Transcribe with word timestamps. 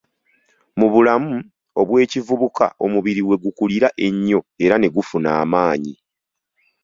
Mu 0.79 0.87
bulamu 0.93 1.35
obw'ekivubuka 1.81 2.65
omubiri 2.85 3.21
we 3.29 3.35
gukulira 3.43 3.87
ennyo 4.07 4.39
era 4.63 4.75
ne 4.79 4.87
gufuna 4.95 5.29
amaanyi. 5.41 5.93